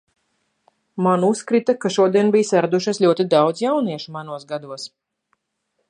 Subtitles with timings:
[1.07, 4.89] Man uzkrita ka šodien bija saradušies ļoti daudz jauniešu manos gados.